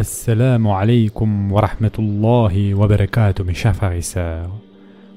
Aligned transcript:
Assalamu 0.00 0.68
alaikum 0.68 1.50
wa 1.50 1.60
rahmatullahi 1.60 2.72
wa 2.72 2.86
barakatuh 2.86 3.42
mes 3.42 3.52
et. 3.52 4.48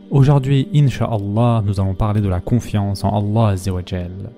Aujourd'hui, 0.09 0.69
Inch'Allah, 0.73 1.61
nous 1.63 1.79
allons 1.79 1.93
parler 1.93 2.19
de 2.19 2.27
la 2.27 2.39
confiance 2.39 3.03
en 3.03 3.15
Allah 3.15 3.49
Azzawajal. 3.49 4.31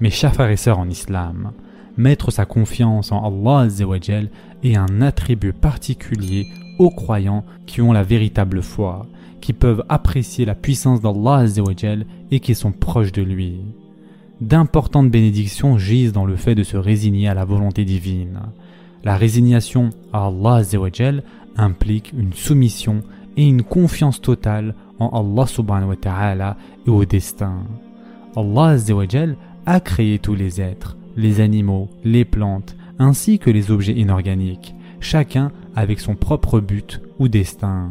Mes 0.00 0.08
chers 0.08 0.40
en 0.78 0.88
islam, 0.88 1.52
mettre 1.98 2.30
sa 2.30 2.46
confiance 2.46 3.12
en 3.12 3.26
Allah 3.26 3.64
Azzawajal 3.66 4.30
est 4.62 4.74
un 4.74 5.02
attribut 5.02 5.52
particulier 5.52 6.46
aux 6.78 6.88
croyants 6.88 7.44
qui 7.66 7.82
ont 7.82 7.92
la 7.92 8.04
véritable 8.04 8.62
foi, 8.62 9.04
qui 9.42 9.52
peuvent 9.52 9.84
apprécier 9.90 10.46
la 10.46 10.54
puissance 10.54 11.02
d'Allah 11.02 11.40
Azzawajal 11.40 12.06
et 12.30 12.40
qui 12.40 12.54
sont 12.54 12.72
proches 12.72 13.12
de 13.12 13.20
lui. 13.20 13.60
D'importantes 14.40 15.10
bénédictions 15.10 15.76
gisent 15.76 16.14
dans 16.14 16.24
le 16.24 16.36
fait 16.36 16.54
de 16.54 16.62
se 16.62 16.78
résigner 16.78 17.28
à 17.28 17.34
la 17.34 17.44
volonté 17.44 17.84
divine. 17.84 18.40
La 19.04 19.16
résignation 19.16 19.90
à 20.12 20.26
Allah 20.26 20.62
implique 21.56 22.12
une 22.16 22.32
soumission 22.32 23.02
et 23.36 23.46
une 23.46 23.62
confiance 23.62 24.20
totale 24.20 24.74
en 24.98 25.08
Allah 25.08 25.46
subhanahu 25.46 25.90
wa 25.90 25.96
ta'ala 25.96 26.56
et 26.86 26.90
au 26.90 27.04
destin. 27.04 27.64
Allah 28.34 28.76
a 29.66 29.80
créé 29.80 30.18
tous 30.18 30.34
les 30.34 30.60
êtres, 30.60 30.96
les 31.16 31.40
animaux, 31.40 31.88
les 32.02 32.24
plantes, 32.24 32.76
ainsi 32.98 33.38
que 33.38 33.50
les 33.50 33.70
objets 33.70 33.94
inorganiques, 33.94 34.74
chacun 35.00 35.52
avec 35.76 36.00
son 36.00 36.14
propre 36.14 36.60
but 36.60 37.02
ou 37.18 37.28
destin. 37.28 37.90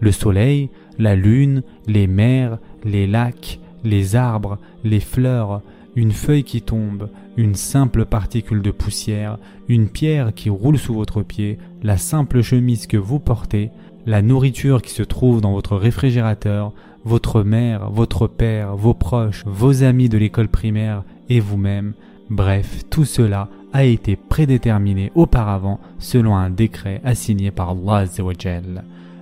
Le 0.00 0.12
soleil, 0.12 0.70
la 0.98 1.16
lune, 1.16 1.62
les 1.86 2.06
mers, 2.06 2.58
les 2.84 3.06
lacs, 3.06 3.60
les 3.82 4.16
arbres, 4.16 4.58
les 4.82 5.00
fleurs, 5.00 5.62
une 5.96 6.12
feuille 6.12 6.44
qui 6.44 6.62
tombe, 6.62 7.08
une 7.36 7.54
simple 7.54 8.04
particule 8.04 8.62
de 8.62 8.70
poussière, 8.70 9.38
une 9.68 9.88
pierre 9.88 10.34
qui 10.34 10.50
roule 10.50 10.78
sous 10.78 10.94
votre 10.94 11.22
pied, 11.22 11.58
la 11.82 11.96
simple 11.96 12.42
chemise 12.42 12.86
que 12.86 12.96
vous 12.96 13.18
portez, 13.18 13.70
la 14.06 14.22
nourriture 14.22 14.82
qui 14.82 14.90
se 14.90 15.02
trouve 15.02 15.40
dans 15.40 15.52
votre 15.52 15.76
réfrigérateur, 15.76 16.72
votre 17.04 17.42
mère, 17.42 17.90
votre 17.90 18.26
père, 18.26 18.76
vos 18.76 18.94
proches, 18.94 19.44
vos 19.46 19.82
amis 19.82 20.08
de 20.08 20.18
l'école 20.18 20.48
primaire 20.48 21.04
et 21.28 21.40
vous-même, 21.40 21.94
bref, 22.30 22.84
tout 22.90 23.04
cela 23.04 23.48
a 23.72 23.84
été 23.84 24.16
prédéterminé 24.16 25.10
auparavant 25.14 25.80
selon 25.98 26.36
un 26.36 26.50
décret 26.50 27.00
assigné 27.04 27.50
par 27.50 27.70
Allah 27.70 28.04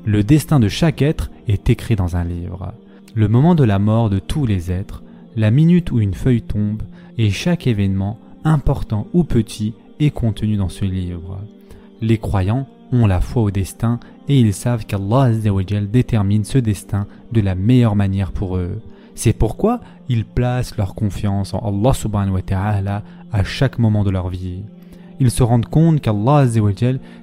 Le 0.05 0.23
destin 0.23 0.61
de 0.61 0.69
chaque 0.69 1.03
être 1.03 1.31
est 1.49 1.71
écrit 1.71 1.97
dans 1.97 2.17
un 2.17 2.25
livre. 2.25 2.75
Le 3.15 3.29
moment 3.29 3.55
de 3.55 3.65
la 3.65 3.79
mort 3.79 4.11
de 4.11 4.19
tous 4.19 4.47
les 4.47 4.71
êtres, 4.71 5.03
la 5.37 5.51
minute 5.51 5.91
où 5.91 6.01
une 6.01 6.15
feuille 6.15 6.43
tombe 6.43 6.83
et 7.19 7.31
chaque 7.31 7.67
événement, 7.67 8.19
important 8.45 9.07
ou 9.13 9.25
petit, 9.25 9.75
est 10.01 10.11
contenu 10.11 10.57
dans 10.57 10.69
ce 10.69 10.85
livre. 10.85 11.39
Les 12.01 12.19
croyants 12.19 12.67
ont 12.93 13.07
la 13.07 13.21
foi 13.21 13.43
au 13.43 13.51
destin 13.51 13.99
et 14.29 14.39
ils 14.39 14.53
savent 14.53 14.87
qu'Allah 14.87 15.31
détermine 15.33 16.45
ce 16.45 16.59
destin 16.59 17.07
de 17.33 17.41
la 17.41 17.55
meilleure 17.55 17.97
manière 17.97 18.33
pour 18.33 18.57
eux. 18.57 18.81
C'est 19.15 19.33
pourquoi 19.33 19.81
ils 20.09 20.25
placent 20.25 20.77
leur 20.77 20.95
confiance 20.95 21.55
en 21.55 21.59
Allah 21.61 21.93
subhanahu 21.93 22.35
wa 22.35 22.43
ta'ala 22.43 23.03
à 23.33 23.45
chaque 23.45 23.79
moment 23.79 24.05
de 24.05 24.11
leur 24.11 24.29
vie. 24.29 24.63
Ils 25.21 25.31
se 25.31 25.43
rendent 25.43 25.67
compte 25.67 26.01
qu'Allah 26.01 26.47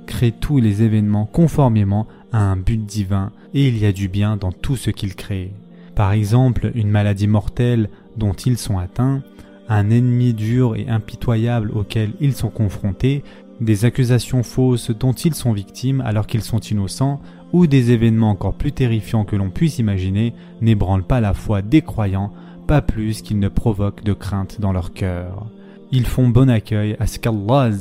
crée 0.05 0.31
tous 0.31 0.59
les 0.59 0.81
événements 0.83 1.25
conformément 1.25 2.07
à 2.31 2.39
un 2.39 2.55
but 2.55 2.83
divin 2.83 3.31
et 3.53 3.67
il 3.67 3.77
y 3.77 3.85
a 3.85 3.91
du 3.91 4.07
bien 4.07 4.37
dans 4.37 4.52
tout 4.52 4.75
ce 4.75 4.89
qu'il 4.91 5.15
crée. 5.15 5.52
Par 6.00 6.14
exemple, 6.14 6.72
une 6.75 6.89
maladie 6.89 7.28
mortelle 7.28 7.89
dont 8.16 8.31
ils 8.31 8.58
sont 8.58 8.78
atteints, 8.78 9.22
un 9.67 9.89
ennemi 9.89 10.33
dur 10.33 10.78
et 10.78 10.88
impitoyable 10.88 11.72
auquel 11.72 12.14
ils 12.22 12.31
sont 12.31 12.47
confrontés, 12.47 13.22
des 13.59 13.83
accusations 13.83 14.42
fausses 14.42 14.92
dont 14.92 15.11
ils 15.11 15.36
sont 15.36 15.52
victimes 15.52 16.00
alors 16.00 16.25
qu'ils 16.25 16.42
sont 16.42 16.61
innocents, 16.61 17.20
ou 17.52 17.67
des 17.67 17.92
événements 17.92 18.30
encore 18.30 18.53
plus 18.53 18.72
terrifiants 18.72 19.25
que 19.25 19.36
l'on 19.36 19.50
puisse 19.50 19.77
imaginer, 19.77 20.33
n'ébranlent 20.61 21.03
pas 21.03 21.20
la 21.20 21.33
foi 21.33 21.61
des 21.61 21.81
croyants, 21.81 22.31
pas 22.66 22.81
plus 22.81 23.21
qu'ils 23.21 23.39
ne 23.39 23.49
provoquent 23.49 24.05
de 24.05 24.14
crainte 24.14 24.61
dans 24.61 24.71
leur 24.71 24.93
cœur. 24.93 25.48
Ils 25.92 26.05
font 26.05 26.30
bon 26.30 26.49
accueil 26.49 26.95
à 27.02 27.08
ce 27.08 27.20
qu'Allah 27.20 27.71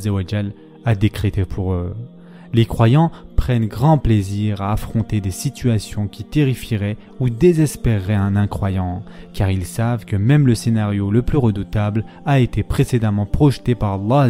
a 0.85 0.95
décrété 0.97 1.45
pour 1.45 1.73
eux. 1.73 1.95
Les 2.53 2.67
croyants 2.67 3.13
prennent 3.49 3.65
grand 3.65 3.97
plaisir 3.97 4.61
à 4.61 4.73
affronter 4.73 5.23
des 5.23 5.31
situations 5.31 6.07
qui 6.07 6.23
terrifieraient 6.23 6.99
ou 7.19 7.31
désespéreraient 7.31 8.13
un 8.13 8.37
incroyant, 8.37 9.03
car 9.33 9.51
ils 9.51 9.65
savent 9.65 10.05
que 10.05 10.17
même 10.17 10.47
le 10.47 10.55
scénario 10.55 11.11
le 11.11 11.23
plus 11.23 11.39
redoutable 11.39 12.05
a 12.27 12.41
été 12.41 12.63
précédemment 12.63 13.25
projeté 13.25 13.75
par 13.75 13.95
Allah 13.95 14.29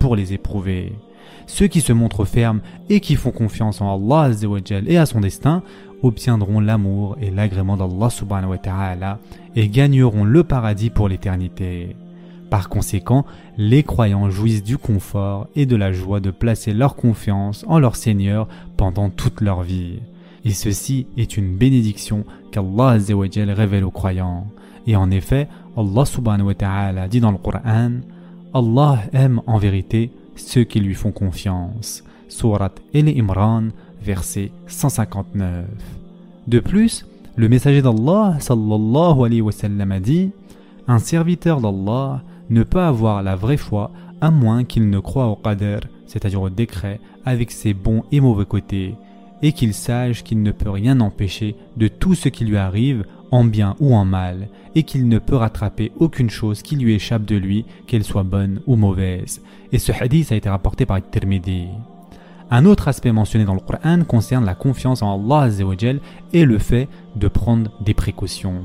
pour 0.00 0.16
les 0.16 0.32
éprouver. 0.32 0.90
Ceux 1.46 1.68
qui 1.68 1.80
se 1.80 1.92
montrent 1.92 2.24
fermes 2.24 2.60
et 2.90 2.98
qui 2.98 3.14
font 3.14 3.30
confiance 3.30 3.80
en 3.80 3.94
Allah 3.94 4.32
et 4.88 4.98
à 4.98 5.06
son 5.06 5.20
destin 5.20 5.62
obtiendront 6.02 6.58
l'amour 6.58 7.16
et 7.20 7.30
l'agrément 7.30 7.76
d'Allah 7.76 8.10
subhanahu 8.10 8.58
et 9.54 9.68
gagneront 9.68 10.24
le 10.24 10.42
paradis 10.42 10.90
pour 10.90 11.08
l'éternité. 11.08 11.94
Par 12.50 12.68
conséquent, 12.68 13.26
les 13.56 13.82
croyants 13.82 14.30
jouissent 14.30 14.62
du 14.62 14.78
confort 14.78 15.48
et 15.54 15.66
de 15.66 15.76
la 15.76 15.92
joie 15.92 16.20
de 16.20 16.30
placer 16.30 16.72
leur 16.72 16.96
confiance 16.96 17.64
en 17.68 17.78
leur 17.78 17.96
Seigneur 17.96 18.48
pendant 18.76 19.10
toute 19.10 19.40
leur 19.40 19.62
vie. 19.62 20.00
Et 20.44 20.50
ceci 20.50 21.06
est 21.16 21.36
une 21.36 21.56
bénédiction 21.56 22.24
qu'Allah 22.52 22.96
révèle 22.98 23.84
aux 23.84 23.90
croyants. 23.90 24.46
Et 24.86 24.96
en 24.96 25.10
effet, 25.10 25.48
Allah 25.76 26.04
subhanahu 26.04 26.46
wa 26.46 26.54
ta'ala 26.54 27.08
dit 27.08 27.20
dans 27.20 27.32
le 27.32 27.38
Coran 27.38 28.00
Allah 28.54 29.00
aime 29.12 29.42
en 29.46 29.58
vérité 29.58 30.10
ceux 30.36 30.64
qui 30.64 30.80
lui 30.80 30.94
font 30.94 31.12
confiance. 31.12 32.02
Surat 32.28 32.72
El 32.94 33.08
Imran, 33.08 33.68
verset 34.00 34.50
159. 34.66 35.66
De 36.46 36.60
plus, 36.60 37.04
le 37.36 37.48
messager 37.48 37.82
d'Allah 37.82 38.36
sallallahu 38.40 39.24
alayhi 39.26 39.40
wa 39.42 39.52
sallam 39.52 39.92
a 39.92 40.00
dit 40.00 40.30
Un 40.86 40.98
serviteur 40.98 41.60
d'Allah 41.60 42.22
ne 42.50 42.62
peut 42.62 42.80
avoir 42.80 43.22
la 43.22 43.36
vraie 43.36 43.56
foi 43.56 43.90
à 44.20 44.30
moins 44.30 44.64
qu'il 44.64 44.90
ne 44.90 44.98
croit 44.98 45.26
au 45.26 45.36
qadr, 45.36 45.80
c'est-à-dire 46.06 46.42
au 46.42 46.50
décret, 46.50 47.00
avec 47.24 47.50
ses 47.50 47.74
bons 47.74 48.02
et 48.10 48.20
mauvais 48.20 48.46
côtés, 48.46 48.94
et 49.42 49.52
qu'il 49.52 49.74
sache 49.74 50.24
qu'il 50.24 50.42
ne 50.42 50.50
peut 50.50 50.70
rien 50.70 51.00
empêcher 51.00 51.54
de 51.76 51.88
tout 51.88 52.14
ce 52.14 52.28
qui 52.28 52.44
lui 52.44 52.56
arrive, 52.56 53.04
en 53.30 53.44
bien 53.44 53.76
ou 53.78 53.94
en 53.94 54.04
mal, 54.04 54.48
et 54.74 54.82
qu'il 54.82 55.08
ne 55.08 55.18
peut 55.18 55.36
rattraper 55.36 55.92
aucune 55.98 56.30
chose 56.30 56.62
qui 56.62 56.76
lui 56.76 56.94
échappe 56.94 57.24
de 57.24 57.36
lui, 57.36 57.64
qu'elle 57.86 58.04
soit 58.04 58.22
bonne 58.22 58.60
ou 58.66 58.76
mauvaise. 58.76 59.42
Et 59.72 59.78
ce 59.78 59.92
hadith 59.92 60.32
a 60.32 60.36
été 60.36 60.48
rapporté 60.48 60.86
par 60.86 60.98
Tirmidhi. 61.10 61.66
Un 62.50 62.64
autre 62.64 62.88
aspect 62.88 63.12
mentionné 63.12 63.44
dans 63.44 63.54
le 63.54 63.60
Coran 63.60 64.04
concerne 64.04 64.46
la 64.46 64.54
confiance 64.54 65.02
en 65.02 65.22
Allah 65.22 65.50
et 66.32 66.44
le 66.44 66.58
fait 66.58 66.88
de 67.14 67.28
prendre 67.28 67.70
des 67.82 67.92
précautions. 67.92 68.62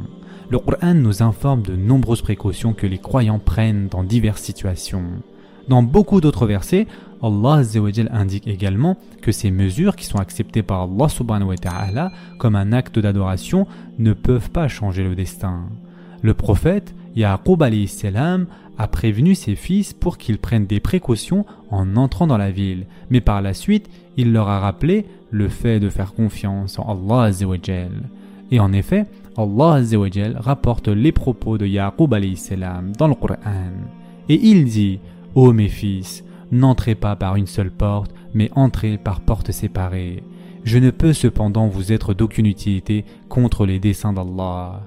Le 0.50 0.60
Coran 0.60 0.94
nous 0.94 1.24
informe 1.24 1.62
de 1.62 1.76
nombreuses 1.76 2.22
précautions 2.22 2.74
que 2.74 2.88
les 2.88 2.98
croyants 2.98 3.40
prennent 3.40 3.88
dans 3.88 4.04
diverses 4.04 4.42
situations. 4.42 5.04
Dans 5.68 5.82
beaucoup 5.82 6.20
d'autres 6.20 6.46
versets, 6.46 6.88
Allah 7.22 7.62
indique 8.12 8.48
également 8.48 8.98
que 9.22 9.32
ces 9.32 9.50
mesures 9.50 9.96
qui 9.96 10.06
sont 10.06 10.20
acceptées 10.20 10.62
par 10.62 10.82
Allah 10.84 11.08
ta'ala 11.62 12.12
comme 12.38 12.56
un 12.56 12.74
acte 12.74 13.00
d'adoration 13.00 13.66
ne 13.98 14.12
peuvent 14.12 14.50
pas 14.50 14.68
changer 14.68 15.04
le 15.04 15.16
destin. 15.16 15.62
Le 16.22 16.34
prophète 16.34 16.94
Yaqub 17.16 17.64
a 18.78 18.88
prévenu 18.88 19.36
ses 19.36 19.56
fils 19.56 19.94
pour 19.94 20.18
qu'ils 20.18 20.40
prennent 20.40 20.66
des 20.66 20.80
précautions 20.80 21.46
en 21.70 21.96
entrant 21.96 22.28
dans 22.28 22.38
la 22.38 22.52
ville, 22.52 22.86
mais 23.10 23.22
par 23.22 23.42
la 23.42 23.54
suite, 23.54 23.90
il 24.18 24.34
leur 24.34 24.50
a 24.50 24.60
rappelé 24.60 25.06
le 25.32 25.48
fait 25.48 25.80
de 25.80 25.90
faire 25.90 26.14
confiance 26.14 26.78
en 26.80 26.92
Allah 26.92 27.32
Et 28.52 28.60
en 28.60 28.74
effet, 28.74 29.06
Allah 29.38 29.82
rapporte 30.38 30.88
les 30.88 31.12
propos 31.12 31.58
de 31.58 31.66
Yaqub 31.66 32.14
dans 32.98 33.08
le 33.08 33.16
Coran. 33.16 33.38
Et 34.30 34.40
il 34.42 34.66
dit 34.66 35.00
Ô 35.36 35.52
mes 35.52 35.70
fils, 35.70 36.24
n'entrez 36.52 36.96
pas 36.96 37.16
par 37.16 37.36
une 37.36 37.48
seule 37.48 37.72
porte, 37.72 38.14
mais 38.34 38.50
entrez 38.56 38.98
par 38.98 39.22
portes 39.22 39.52
séparées. 39.52 40.24
Je 40.64 40.78
ne 40.78 40.92
peux 40.92 41.14
cependant 41.14 41.68
vous 41.68 41.92
être 41.92 42.14
d'aucune 42.14 42.46
utilité 42.46 43.06
contre 43.28 43.66
les 43.66 43.80
desseins 43.80 44.14
d'Allah. 44.14 44.82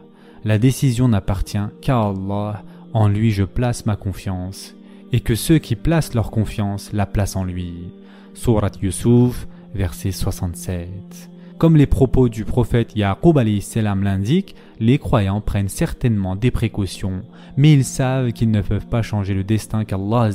La 0.44 0.59
décision 0.59 1.09
n'appartient 1.09 1.59
qu'à 1.82 2.00
Allah, 2.00 2.62
en 2.94 3.09
lui 3.09 3.32
je 3.32 3.43
place 3.43 3.85
ma 3.85 3.97
confiance, 3.97 4.75
et 5.12 5.20
que 5.20 5.35
ceux 5.35 5.59
qui 5.59 5.76
placent 5.76 6.14
leur 6.14 6.31
confiance 6.31 6.93
la 6.93 7.05
placent 7.05 7.37
en 7.37 7.44
lui. 7.44 7.93
Surat 8.32 8.70
Yusuf, 8.81 9.49
verset 9.75 10.12
67. 10.12 11.31
Comme 11.58 11.76
les 11.76 11.87
propos 11.87 12.29
du 12.29 12.44
prophète 12.44 12.94
Yaqub 12.97 13.38
salam 13.61 14.03
l'indiquent, 14.03 14.55
les 14.79 14.99
croyants 14.99 15.41
prennent 15.41 15.70
certainement 15.70 16.37
des 16.37 16.50
précautions, 16.50 17.23
mais 17.56 17.73
ils 17.73 17.85
savent 17.85 18.32
qu'ils 18.32 18.50
ne 18.50 18.61
peuvent 18.61 18.87
pas 18.87 19.00
changer 19.00 19.32
le 19.32 19.43
destin 19.43 19.87
qu'Allah 19.87 20.29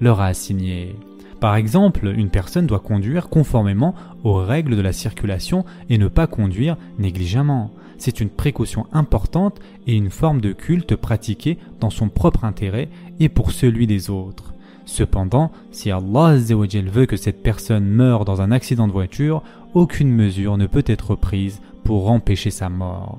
leur 0.00 0.20
a 0.22 0.26
assigné. 0.26 0.94
Par 1.38 1.54
exemple, 1.54 2.14
une 2.16 2.30
personne 2.30 2.66
doit 2.66 2.80
conduire 2.80 3.28
conformément 3.28 3.94
aux 4.24 4.36
règles 4.36 4.74
de 4.74 4.80
la 4.80 4.94
circulation 4.94 5.66
et 5.90 5.98
ne 5.98 6.08
pas 6.08 6.26
conduire 6.26 6.78
négligemment. 6.98 7.70
C'est 7.98 8.20
une 8.20 8.30
précaution 8.30 8.86
importante 8.92 9.60
et 9.86 9.94
une 9.94 10.10
forme 10.10 10.40
de 10.40 10.52
culte 10.52 10.96
pratiquée 10.96 11.58
dans 11.78 11.90
son 11.90 12.08
propre 12.08 12.46
intérêt 12.46 12.88
et 13.20 13.28
pour 13.28 13.52
celui 13.52 13.86
des 13.86 14.08
autres. 14.08 14.54
Cependant, 14.88 15.52
si 15.70 15.90
Allah 15.90 16.34
veut 16.38 17.04
que 17.04 17.18
cette 17.18 17.42
personne 17.42 17.84
meure 17.84 18.24
dans 18.24 18.40
un 18.40 18.50
accident 18.50 18.88
de 18.88 18.92
voiture, 18.92 19.42
aucune 19.74 20.10
mesure 20.10 20.56
ne 20.56 20.66
peut 20.66 20.82
être 20.86 21.14
prise 21.14 21.60
pour 21.84 22.10
empêcher 22.10 22.50
sa 22.50 22.70
mort. 22.70 23.18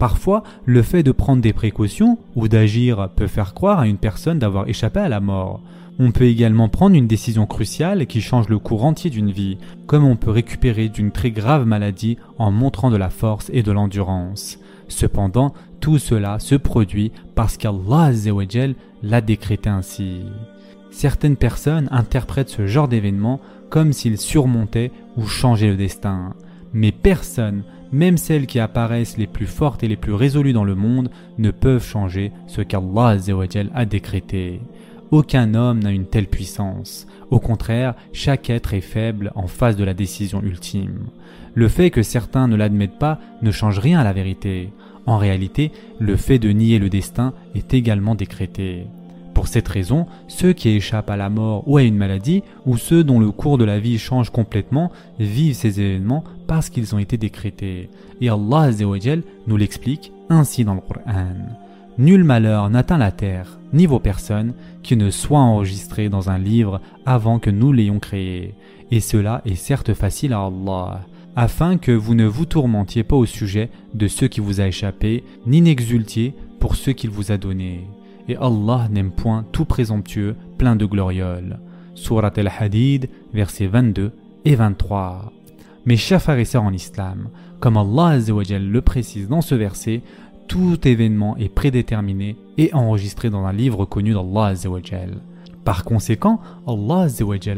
Parfois, 0.00 0.42
le 0.66 0.82
fait 0.82 1.04
de 1.04 1.12
prendre 1.12 1.40
des 1.40 1.52
précautions 1.52 2.18
ou 2.34 2.48
d'agir 2.48 3.10
peut 3.14 3.28
faire 3.28 3.54
croire 3.54 3.78
à 3.78 3.86
une 3.86 3.96
personne 3.96 4.40
d'avoir 4.40 4.68
échappé 4.68 4.98
à 4.98 5.08
la 5.08 5.20
mort. 5.20 5.60
On 6.00 6.10
peut 6.10 6.24
également 6.24 6.68
prendre 6.68 6.96
une 6.96 7.06
décision 7.06 7.46
cruciale 7.46 8.08
qui 8.08 8.20
change 8.20 8.48
le 8.48 8.58
cours 8.58 8.84
entier 8.84 9.08
d'une 9.08 9.30
vie, 9.30 9.58
comme 9.86 10.04
on 10.04 10.16
peut 10.16 10.32
récupérer 10.32 10.88
d'une 10.88 11.12
très 11.12 11.30
grave 11.30 11.64
maladie 11.64 12.18
en 12.38 12.50
montrant 12.50 12.90
de 12.90 12.96
la 12.96 13.08
force 13.08 13.50
et 13.54 13.62
de 13.62 13.70
l'endurance. 13.70 14.58
Cependant, 14.88 15.54
tout 15.78 15.98
cela 15.98 16.40
se 16.40 16.56
produit 16.56 17.12
parce 17.36 17.56
qu'Allah 17.56 18.10
l'a 19.04 19.20
décrété 19.20 19.70
ainsi. 19.70 20.22
Certaines 20.94 21.36
personnes 21.36 21.88
interprètent 21.90 22.50
ce 22.50 22.68
genre 22.68 22.86
d'événement 22.86 23.40
comme 23.68 23.92
s'ils 23.92 24.16
surmontaient 24.16 24.92
ou 25.16 25.26
changeaient 25.26 25.70
le 25.70 25.76
destin. 25.76 26.34
Mais 26.72 26.92
personne, 26.92 27.64
même 27.90 28.16
celles 28.16 28.46
qui 28.46 28.60
apparaissent 28.60 29.18
les 29.18 29.26
plus 29.26 29.48
fortes 29.48 29.82
et 29.82 29.88
les 29.88 29.96
plus 29.96 30.12
résolues 30.12 30.52
dans 30.52 30.62
le 30.62 30.76
monde, 30.76 31.10
ne 31.36 31.50
peuvent 31.50 31.84
changer 31.84 32.30
ce 32.46 32.60
qu'Allah 32.60 33.16
a 33.74 33.84
décrété. 33.84 34.60
Aucun 35.10 35.54
homme 35.54 35.80
n'a 35.80 35.90
une 35.90 36.06
telle 36.06 36.28
puissance. 36.28 37.08
Au 37.28 37.40
contraire, 37.40 37.96
chaque 38.12 38.48
être 38.48 38.72
est 38.72 38.80
faible 38.80 39.32
en 39.34 39.48
face 39.48 39.76
de 39.76 39.84
la 39.84 39.94
décision 39.94 40.42
ultime. 40.44 41.08
Le 41.54 41.66
fait 41.66 41.90
que 41.90 42.04
certains 42.04 42.46
ne 42.46 42.54
l'admettent 42.54 43.00
pas 43.00 43.18
ne 43.42 43.50
change 43.50 43.80
rien 43.80 43.98
à 43.98 44.04
la 44.04 44.12
vérité. 44.12 44.72
En 45.06 45.18
réalité, 45.18 45.72
le 45.98 46.14
fait 46.14 46.38
de 46.38 46.50
nier 46.50 46.78
le 46.78 46.88
destin 46.88 47.34
est 47.56 47.74
également 47.74 48.14
décrété. 48.14 48.86
Pour 49.34 49.48
cette 49.48 49.66
raison, 49.66 50.06
ceux 50.28 50.52
qui 50.52 50.70
échappent 50.70 51.10
à 51.10 51.16
la 51.16 51.28
mort 51.28 51.64
ou 51.66 51.76
à 51.76 51.82
une 51.82 51.96
maladie, 51.96 52.44
ou 52.66 52.76
ceux 52.76 53.02
dont 53.02 53.18
le 53.18 53.32
cours 53.32 53.58
de 53.58 53.64
la 53.64 53.80
vie 53.80 53.98
change 53.98 54.30
complètement, 54.30 54.92
vivent 55.18 55.56
ces 55.56 55.80
événements 55.80 56.22
parce 56.46 56.70
qu'ils 56.70 56.94
ont 56.94 56.98
été 56.98 57.16
décrétés. 57.16 57.90
Et 58.20 58.28
Allah 58.28 58.70
nous 59.46 59.56
l'explique 59.56 60.12
ainsi 60.30 60.64
dans 60.64 60.74
le 60.74 60.80
Coran. 60.80 61.26
Nul 61.98 62.24
malheur 62.24 62.70
n'atteint 62.70 62.98
la 62.98 63.12
terre, 63.12 63.58
ni 63.72 63.86
vos 63.86 63.98
personnes, 63.98 64.54
qui 64.82 64.96
ne 64.96 65.10
soit 65.10 65.38
enregistré 65.38 66.08
dans 66.08 66.30
un 66.30 66.38
livre 66.38 66.80
avant 67.04 67.38
que 67.38 67.50
nous 67.50 67.72
l'ayons 67.72 67.98
créé. 67.98 68.54
Et 68.90 69.00
cela 69.00 69.42
est 69.44 69.56
certes 69.56 69.94
facile 69.94 70.32
à 70.32 70.44
Allah, 70.44 71.00
afin 71.34 71.76
que 71.76 71.92
vous 71.92 72.14
ne 72.14 72.26
vous 72.26 72.46
tourmentiez 72.46 73.02
pas 73.02 73.16
au 73.16 73.26
sujet 73.26 73.70
de 73.94 74.06
ce 74.06 74.24
qui 74.24 74.40
vous 74.40 74.60
a 74.60 74.68
échappé, 74.68 75.24
ni 75.46 75.60
n'exultiez 75.60 76.34
pour 76.60 76.76
ce 76.76 76.90
qu'il 76.90 77.10
vous 77.10 77.32
a 77.32 77.36
donné 77.36 77.84
et 78.28 78.36
Allah 78.36 78.88
n'aime 78.90 79.10
point 79.10 79.44
tout 79.52 79.64
présomptueux 79.64 80.36
plein 80.58 80.76
de 80.76 80.86
glorioles. 80.86 81.58
Surat 81.94 82.32
al-Hadid, 82.36 83.08
versets 83.32 83.66
22 83.66 84.12
et 84.44 84.54
23. 84.54 85.32
Mes 85.86 85.96
chers 85.96 86.22
frères 86.22 86.38
et 86.38 86.44
sœurs 86.44 86.62
en 86.62 86.72
islam, 86.72 87.28
comme 87.60 87.76
Allah 87.76 88.18
le 88.18 88.80
précise 88.80 89.28
dans 89.28 89.42
ce 89.42 89.54
verset, 89.54 90.02
tout 90.48 90.86
événement 90.86 91.36
est 91.36 91.48
prédéterminé 91.48 92.36
et 92.58 92.72
enregistré 92.74 93.30
dans 93.30 93.44
un 93.44 93.52
livre 93.52 93.84
connu 93.84 94.12
d'Allah 94.12 94.54
Par 95.64 95.84
conséquent, 95.84 96.40
Allah 96.66 97.06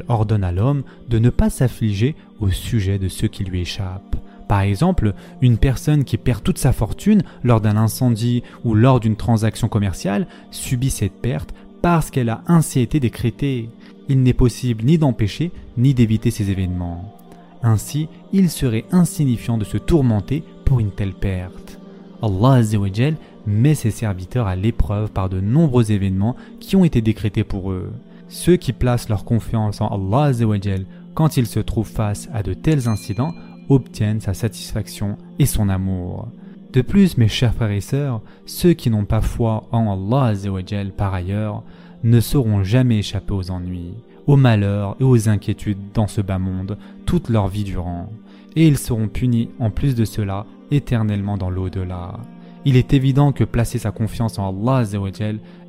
ordonne 0.09 0.45
à 0.45 0.53
l'homme 0.53 0.83
de 1.09 1.19
ne 1.19 1.31
pas 1.31 1.51
s'affliger 1.51 2.15
au 2.41 2.51
sujet 2.51 2.99
de 2.99 3.09
ce 3.09 3.27
qui 3.27 3.45
lui 3.45 3.61
échappe. 3.61 4.17
Par 4.49 4.61
exemple, 4.61 5.15
une 5.41 5.59
personne 5.59 6.05
qui 6.05 6.17
perd 6.17 6.43
toute 6.43 6.59
sa 6.59 6.73
fortune 6.73 7.23
lors 7.43 7.61
d'un 7.61 7.77
incendie 7.77 8.43
ou 8.65 8.75
lors 8.75 9.01
d'une 9.01 9.17
transaction 9.17 9.69
commerciale 9.69 10.27
subit 10.51 10.91
cette 10.91 11.21
perte 11.21 11.53
parce 11.83 12.11
qu'elle 12.11 12.29
a 12.29 12.43
ainsi 12.47 12.81
été 12.81 13.01
décrétée. 13.01 13.69
Il 14.09 14.23
n'est 14.23 14.33
possible 14.33 14.85
ni 14.85 14.99
d'empêcher 14.99 15.51
ni 15.77 15.95
d'éviter 15.95 16.31
ces 16.31 16.51
événements. 16.51 17.13
Ainsi, 17.63 18.09
il 18.33 18.51
serait 18.51 18.85
insignifiant 18.93 19.59
de 19.59 19.65
se 19.65 19.79
tourmenter 19.79 20.45
pour 20.65 20.79
une 20.79 20.93
telle 20.93 21.15
perte. 21.15 21.81
Allah 22.23 22.61
met 23.47 23.75
ses 23.75 23.91
serviteurs 23.91 24.47
à 24.47 24.57
l'épreuve 24.57 25.11
par 25.11 25.29
de 25.29 25.41
nombreux 25.41 25.93
événements 25.93 26.37
qui 26.61 26.77
ont 26.77 26.85
été 26.85 27.01
décrétés 27.01 27.45
pour 27.45 27.73
eux. 27.73 27.93
Ceux 28.29 28.57
qui 28.57 28.73
placent 28.73 29.09
leur 29.09 29.25
confiance 29.25 29.81
en 29.81 29.89
Allah 29.89 30.33
quand 31.15 31.37
ils 31.37 31.47
se 31.47 31.61
trouvent 31.61 31.89
face 31.89 32.29
à 32.33 32.43
de 32.43 32.55
tels 32.55 32.89
incidents 32.89 33.33
obtiennent 33.69 34.21
sa 34.21 34.35
satisfaction 34.35 35.17
et 35.39 35.47
son 35.47 35.69
amour. 35.69 36.29
De 36.73 36.83
plus, 36.83 37.17
mes 37.17 37.29
chers 37.29 37.55
frères 37.55 37.71
et 37.71 37.81
sœurs, 37.81 38.21
ceux 38.45 38.75
qui 38.75 38.91
n'ont 38.91 39.05
pas 39.05 39.23
foi 39.23 39.65
en 39.73 39.91
Allah 39.91 40.35
par 40.97 41.15
ailleurs 41.15 41.63
ne 42.05 42.21
sauront 42.21 42.63
jamais 42.63 42.99
échapper 42.99 43.33
aux 43.33 43.51
ennuis, 43.51 43.95
aux 44.27 44.37
malheurs 44.37 44.97
et 45.01 45.05
aux 45.05 45.29
inquiétudes 45.29 45.93
dans 45.95 46.07
ce 46.07 46.21
bas 46.21 46.39
monde 46.39 46.77
toute 47.07 47.29
leur 47.29 47.49
vie 47.49 47.65
durant, 47.65 48.11
et 48.57 48.67
ils 48.67 48.79
seront 48.79 49.09
punis 49.09 49.51
en 49.59 49.71
plus 49.71 49.95
de 49.95 50.05
cela 50.05 50.47
éternellement 50.71 51.37
dans 51.37 51.51
l'au-delà. 51.51 52.21
Il 52.65 52.77
est 52.77 52.93
évident 52.95 53.33
que 53.33 53.45
placer 53.45 53.79
sa 53.79 53.93
confiance 53.93 54.39
en 54.39 54.49
Allah 54.49 54.85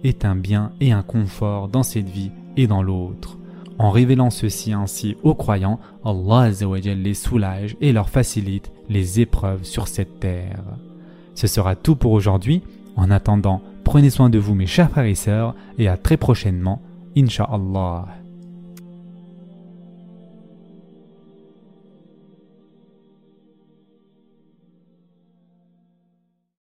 est 0.04 0.26
un 0.26 0.36
bien 0.36 0.72
et 0.82 0.92
un 0.92 1.04
confort 1.04 1.68
dans 1.68 1.84
cette 1.84 2.10
vie 2.10 2.32
et 2.58 2.66
dans 2.66 2.82
l'autre. 2.82 3.38
En 3.80 3.92
révélant 3.92 4.30
ceci 4.30 4.74
ainsi 4.74 5.18
aux 5.24 5.36
croyants, 5.36 5.80
Allah 6.04 6.50
les 6.50 7.14
soulage 7.14 7.78
et 7.80 7.94
leur 7.94 8.10
facilite 8.10 8.72
les 8.90 9.20
épreuves 9.20 9.64
sur 9.64 9.88
cette 9.88 10.20
terre. 10.20 10.64
Ce 11.36 11.48
sera 11.48 11.76
tout 11.76 11.96
pour 11.96 12.12
aujourd'hui. 12.12 12.64
En 12.96 13.12
attendant, 13.12 13.62
prenez 13.84 14.10
soin 14.10 14.30
de 14.30 14.40
vous 14.40 14.56
mes 14.56 14.66
chers 14.66 14.90
frères 14.90 15.06
et 15.06 15.16
sœurs 15.16 15.54
et 15.78 15.88
à 15.88 15.98
très 15.98 16.18
prochainement, 16.18 16.82
Inch'Allah. 17.16 18.08